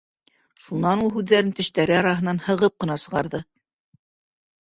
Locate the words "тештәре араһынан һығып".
1.59-2.75